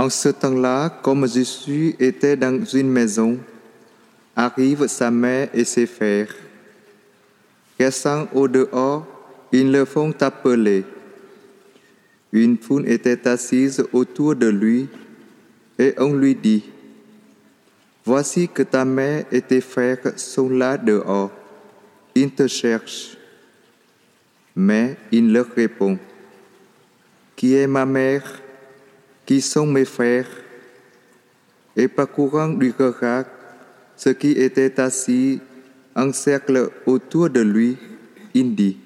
[0.00, 3.38] En ce temps-là, comme Jésus était dans une maison,
[4.34, 6.34] arrivent sa mère et ses frères.
[7.78, 9.06] Restant au dehors,
[9.52, 10.86] ils le font appeler.
[12.32, 14.88] Une foule était assise autour de lui
[15.78, 16.64] et on lui dit,
[18.02, 21.30] Voici que ta mère et tes frères sont là dehors.
[22.14, 23.18] Ils te cherchent.
[24.56, 25.98] Mais il leur répond,
[27.36, 28.40] Qui est ma mère?
[29.30, 30.26] Qui sont mes frères
[31.76, 33.26] Et parcourant du regard
[33.96, 35.38] ceux qui étaient assis
[35.94, 37.76] en cercle autour de lui,
[38.34, 38.76] il dit,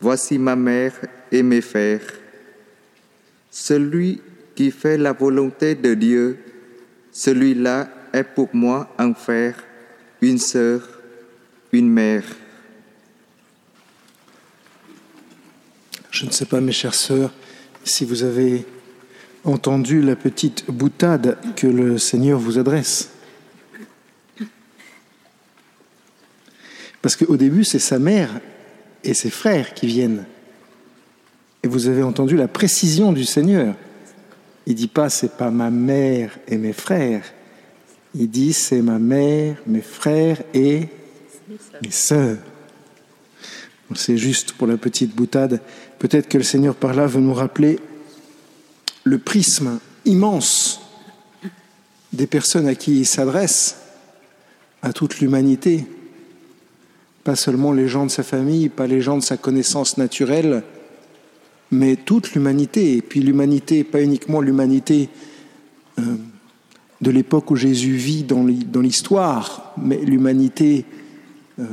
[0.00, 0.94] Voici ma mère
[1.30, 2.10] et mes frères.
[3.50, 4.22] Celui
[4.54, 6.38] qui fait la volonté de Dieu,
[7.12, 9.62] celui-là est pour moi un frère,
[10.22, 10.80] une sœur,
[11.70, 12.24] une mère.
[16.10, 17.34] Je ne sais pas, mes chères sœurs,
[17.84, 18.64] si vous avez
[19.46, 23.10] entendu la petite boutade que le Seigneur vous adresse.
[27.00, 28.40] Parce qu'au début, c'est sa mère
[29.04, 30.26] et ses frères qui viennent.
[31.62, 33.76] Et vous avez entendu la précision du Seigneur.
[34.66, 37.22] Il dit pas c'est pas ma mère et mes frères.
[38.14, 40.88] Il dit c'est ma mère, mes frères et
[41.82, 42.38] mes sœurs.
[43.94, 45.60] C'est juste pour la petite boutade.
[46.00, 47.78] Peut-être que le Seigneur par là veut nous rappeler
[49.06, 50.80] le prisme immense
[52.12, 53.76] des personnes à qui il s'adresse,
[54.82, 55.86] à toute l'humanité,
[57.22, 60.64] pas seulement les gens de sa famille, pas les gens de sa connaissance naturelle,
[61.70, 62.96] mais toute l'humanité.
[62.96, 65.08] Et puis l'humanité, pas uniquement l'humanité
[66.00, 66.16] euh,
[67.00, 68.44] de l'époque où Jésus vit dans
[68.80, 70.84] l'histoire, mais l'humanité
[71.60, 71.64] euh,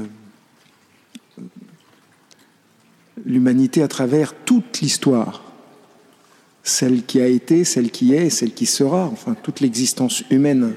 [3.25, 5.52] l'humanité à travers toute l'histoire,
[6.63, 10.73] celle qui a été, celle qui est, celle qui sera, enfin toute l'existence humaine.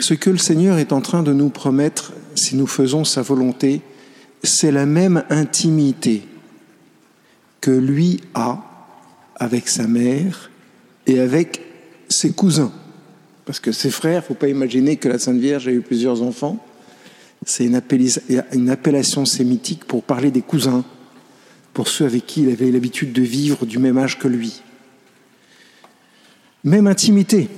[0.00, 3.82] Ce que le Seigneur est en train de nous promettre, si nous faisons sa volonté,
[4.42, 6.26] c'est la même intimité
[7.60, 8.62] que lui a
[9.36, 10.50] avec sa mère
[11.06, 11.62] et avec
[12.08, 12.72] ses cousins.
[13.44, 15.82] Parce que ses frères, il ne faut pas imaginer que la Sainte Vierge a eu
[15.82, 16.64] plusieurs enfants.
[17.44, 20.84] C'est une appellation sémitique pour parler des cousins
[21.74, 24.62] pour ceux avec qui il avait l'habitude de vivre du même âge que lui.
[26.62, 27.48] Même intimité.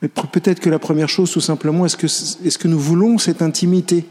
[0.00, 3.42] Mais peut-être que la première chose, tout simplement, est-ce que, est que nous voulons cette
[3.42, 4.06] intimité?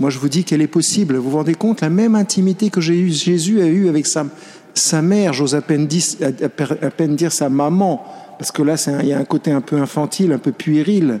[0.00, 1.16] Moi, je vous dis qu'elle est possible.
[1.16, 4.26] Vous vous rendez compte La même intimité que Jésus a eue avec sa,
[4.74, 5.88] sa mère, j'ose à peine,
[6.20, 8.04] à peine dire sa maman,
[8.38, 11.20] parce que là, il y a un côté un peu infantile, un peu puéril,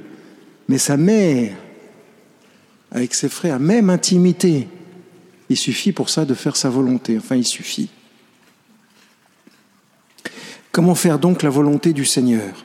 [0.68, 1.52] mais sa mère,
[2.90, 4.66] avec ses frères, même intimité.
[5.52, 7.18] Il suffit pour ça de faire sa volonté.
[7.18, 7.90] Enfin, il suffit.
[10.70, 12.64] Comment faire donc la volonté du Seigneur?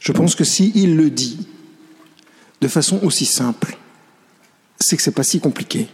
[0.00, 1.46] Je pense que s'il il le dit
[2.62, 3.76] de façon aussi simple,
[4.80, 5.88] c'est que c'est pas si compliqué.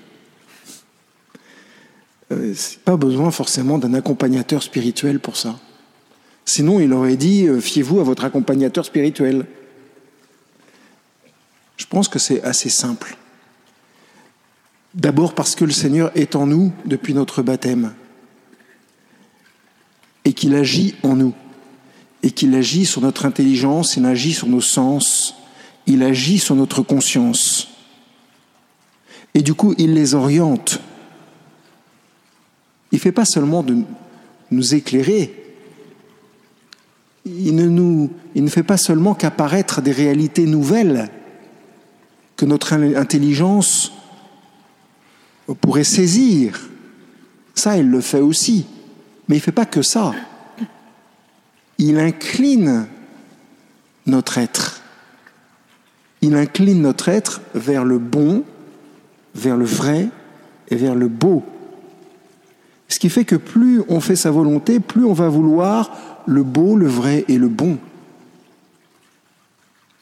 [2.30, 2.54] Euh,
[2.84, 5.58] pas besoin forcément d'un accompagnateur spirituel pour ça.
[6.44, 9.44] Sinon, il aurait dit euh, fiez-vous à votre accompagnateur spirituel.
[11.76, 13.16] Je pense que c'est assez simple.
[14.94, 17.94] D'abord parce que le Seigneur est en nous depuis notre baptême
[20.24, 21.34] et qu'il agit en nous
[22.22, 25.36] et qu'il agit sur notre intelligence, il agit sur nos sens,
[25.86, 27.68] il agit sur notre conscience.
[29.34, 30.80] Et du coup, il les oriente.
[32.90, 33.76] Il ne fait pas seulement de
[34.50, 35.34] nous éclairer,
[37.26, 41.10] il ne, il ne fait pas seulement qu'apparaître des réalités nouvelles
[42.36, 43.92] que notre intelligence
[45.54, 46.68] pourrait saisir.
[47.54, 48.66] Ça, il le fait aussi.
[49.28, 50.12] Mais il ne fait pas que ça.
[51.78, 52.86] Il incline
[54.06, 54.82] notre être.
[56.20, 58.44] Il incline notre être vers le bon,
[59.34, 60.08] vers le vrai
[60.68, 61.44] et vers le beau.
[62.88, 65.96] Ce qui fait que plus on fait sa volonté, plus on va vouloir
[66.26, 67.78] le beau, le vrai et le bon.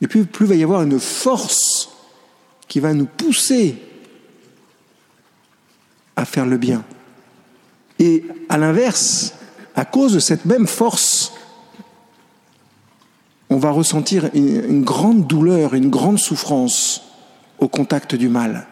[0.01, 1.91] Et puis plus il va y avoir une force
[2.69, 3.77] qui va nous pousser
[6.17, 6.85] à faire le bien.
[7.99, 9.35] Et à l'inverse,
[9.75, 11.33] à cause de cette même force,
[13.49, 17.03] on va ressentir une, grande douleur, une grande souffrance
[17.59, 18.67] au contact du mal.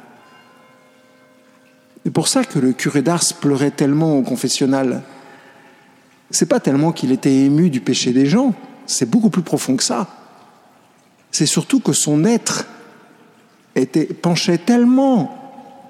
[2.04, 5.02] C'est pour ça que le curé d'Ars pleurait tellement au confessionnal.
[6.30, 8.52] C'est pas tellement qu'il était ému du péché des gens,
[8.86, 10.08] c'est beaucoup plus profond que ça.
[11.30, 12.66] C'est surtout que son être
[13.74, 15.43] était, penchait tellement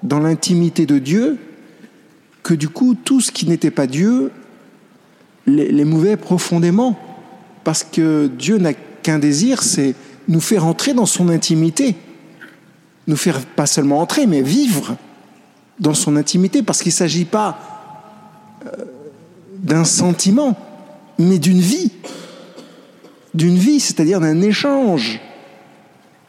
[0.05, 1.37] dans l'intimité de Dieu
[2.43, 4.31] que du coup, tout ce qui n'était pas Dieu
[5.47, 6.97] les, mouvait profondément.
[7.63, 9.95] Parce que Dieu n'a qu'un désir, c'est
[10.27, 11.95] nous faire entrer dans son intimité.
[13.07, 14.95] Nous faire pas seulement entrer, mais vivre
[15.79, 17.59] dans son intimité, parce qu'il ne s'agit pas
[18.65, 18.85] euh,
[19.57, 20.57] d'un sentiment,
[21.17, 21.91] mais d'une vie.
[23.33, 25.19] D'une vie, c'est-à-dire d'un échange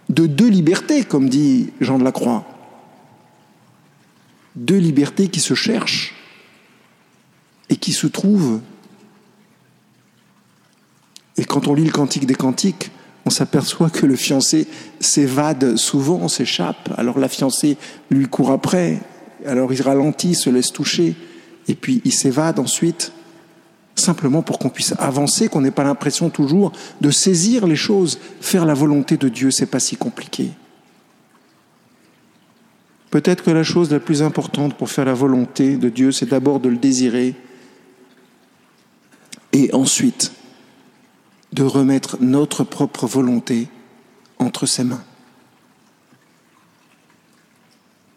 [0.08, 2.44] de deux libertés, comme dit Jean de la Croix.
[4.56, 6.14] Deux libertés qui se cherchent
[7.68, 8.60] et qui se trouvent.
[11.36, 12.90] Et quand on lit le Cantique des Cantiques,
[13.26, 14.66] on s'aperçoit que le fiancé
[15.00, 16.92] s'évade souvent, s'échappe.
[16.96, 17.76] Alors la fiancée
[18.10, 19.00] lui court après,
[19.44, 21.16] alors il ralentit, se laisse toucher,
[21.68, 23.12] et puis il s'évade ensuite,
[23.96, 28.18] simplement pour qu'on puisse avancer, qu'on n'ait pas l'impression toujours de saisir les choses.
[28.40, 30.50] Faire la volonté de Dieu, c'est pas si compliqué.
[33.16, 36.60] Peut-être que la chose la plus importante pour faire la volonté de Dieu, c'est d'abord
[36.60, 37.34] de le désirer,
[39.54, 40.32] et ensuite
[41.54, 43.68] de remettre notre propre volonté
[44.38, 45.02] entre ses mains.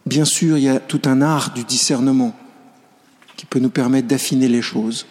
[0.04, 2.36] Bien sûr, il y a tout un art du discernement
[3.38, 5.06] qui peut nous permettre d'affiner les choses.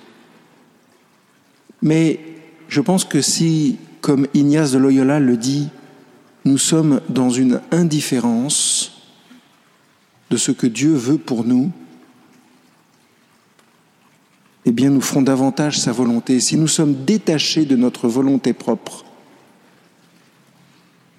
[1.81, 2.19] Mais
[2.67, 5.69] je pense que si, comme Ignace de Loyola le dit,
[6.45, 8.98] nous sommes dans une indifférence
[10.29, 11.71] de ce que Dieu veut pour nous,
[14.65, 16.39] eh bien nous ferons davantage sa volonté.
[16.39, 19.05] Si nous sommes détachés de notre volonté propre,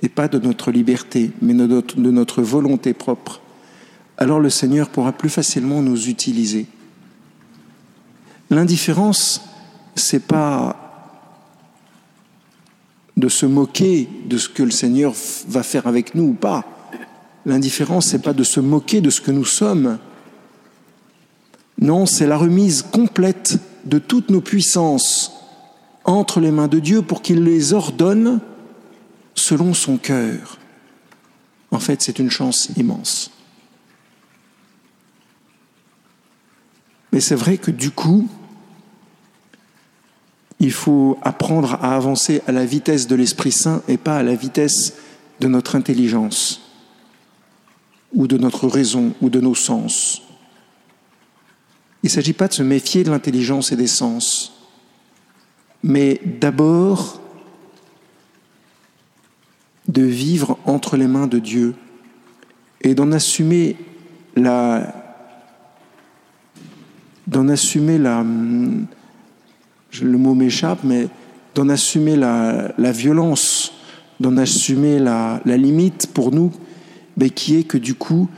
[0.02, 3.42] et pas de notre liberté, mais de notre volonté propre,
[4.16, 6.66] alors le Seigneur pourra plus facilement nous utiliser.
[8.50, 9.42] L'indifférence,
[9.94, 10.76] c'est pas
[13.16, 15.14] de se moquer de ce que le Seigneur
[15.48, 16.64] va faire avec nous ou pas.
[17.46, 19.98] L'indifférence, c'est pas de se moquer de ce que nous sommes,
[21.81, 25.32] non, c'est la remise complète de toutes nos puissances
[26.04, 28.40] entre les mains de Dieu pour qu'il les ordonne
[29.34, 30.58] selon son cœur.
[31.70, 33.31] En fait, c'est une chance immense.
[37.12, 38.28] Mais c'est vrai que du coup,
[40.58, 44.34] il faut apprendre à avancer à la vitesse de l'Esprit Saint et pas à la
[44.34, 44.94] vitesse
[45.40, 46.69] de notre intelligence
[48.14, 50.22] ou de notre raison ou de nos sens.
[52.02, 54.52] Il ne s'agit pas de se méfier de l'intelligence et des sens,
[55.82, 57.20] mais d'abord
[59.88, 61.74] de vivre entre les mains de Dieu
[62.80, 63.76] et d'en assumer
[64.36, 64.94] la
[67.26, 68.24] d'en assumer la
[70.84, 71.08] mais
[72.16, 73.72] la, violence
[74.20, 76.52] d'en assumer la, limite pour nous
[77.20, 78.28] mais qui est que du coup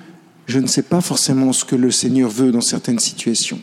[0.47, 3.61] je ne sais pas forcément ce que le Seigneur veut dans certaines situations.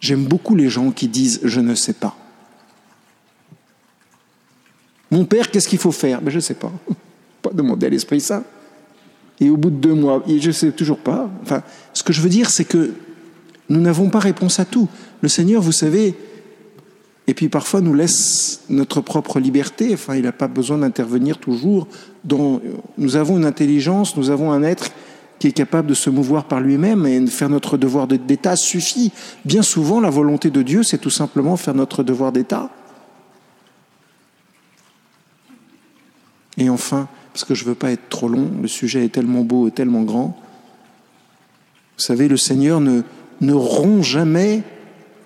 [0.00, 2.16] J'aime beaucoup les gens qui disent je ne sais pas.
[5.10, 6.22] Mon père, qu'est-ce qu'il faut faire?
[6.22, 6.72] Ben, Je ne sais pas.
[7.42, 8.44] Pas demander à l'Esprit Saint.
[9.40, 11.28] Et au bout de deux mois, je ne sais toujours pas.
[11.42, 11.62] Enfin,
[11.92, 12.94] ce que je veux dire, c'est que
[13.68, 14.88] nous n'avons pas réponse à tout.
[15.20, 16.14] Le Seigneur, vous savez,
[17.26, 19.92] et puis parfois nous laisse notre propre liberté.
[19.92, 21.88] Enfin, il n'a pas besoin d'intervenir toujours.
[22.28, 24.90] Nous avons une intelligence, nous avons un être
[25.38, 29.12] qui est capable de se mouvoir par lui-même et de faire notre devoir d'État suffit.
[29.44, 32.70] Bien souvent, la volonté de Dieu, c'est tout simplement faire notre devoir d'État.
[36.58, 39.42] Et enfin, parce que je ne veux pas être trop long, le sujet est tellement
[39.42, 40.40] beau et tellement grand,
[41.96, 43.02] vous savez, le Seigneur ne,
[43.40, 44.62] ne rompt jamais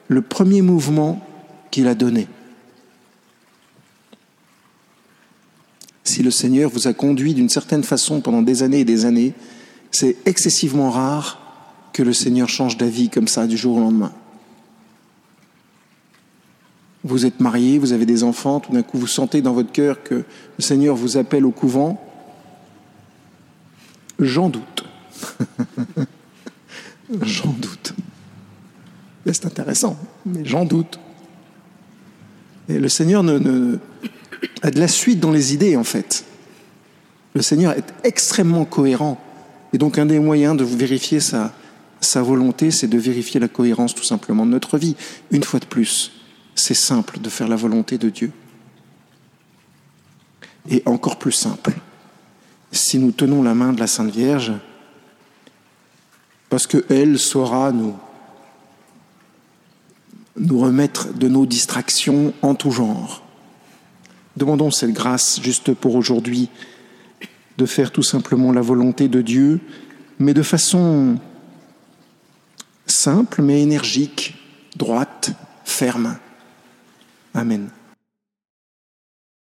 [0.08, 1.24] le premier mouvement
[1.70, 2.28] qu'il a donné.
[6.10, 9.32] Si le Seigneur vous a conduit d'une certaine façon pendant des années et des années,
[9.92, 11.38] c'est excessivement rare
[11.92, 14.10] que le Seigneur change d'avis comme ça du jour au lendemain.
[17.04, 20.02] Vous êtes marié, vous avez des enfants, tout d'un coup vous sentez dans votre cœur
[20.02, 20.24] que le
[20.58, 22.04] Seigneur vous appelle au couvent.
[24.18, 24.84] J'en doute.
[27.22, 27.94] j'en doute.
[29.26, 30.98] C'est intéressant, mais j'en doute.
[32.68, 33.78] Et le Seigneur ne, ne,
[34.62, 36.24] a de la suite dans les idées, en fait.
[37.34, 39.20] Le Seigneur est extrêmement cohérent.
[39.72, 41.52] Et donc, un des moyens de vérifier sa,
[42.00, 44.96] sa volonté, c'est de vérifier la cohérence, tout simplement, de notre vie.
[45.30, 46.12] Une fois de plus,
[46.54, 48.32] c'est simple de faire la volonté de Dieu.
[50.68, 51.72] Et encore plus simple,
[52.72, 54.52] si nous tenons la main de la Sainte Vierge,
[56.48, 57.94] parce qu'elle saura nous
[60.36, 63.22] nous remettre de nos distractions en tout genre.
[64.36, 66.48] Demandons cette grâce juste pour aujourd'hui
[67.58, 69.60] de faire tout simplement la volonté de Dieu,
[70.18, 71.18] mais de façon
[72.86, 74.36] simple mais énergique,
[74.76, 75.32] droite,
[75.64, 76.16] ferme.
[77.34, 77.70] Amen.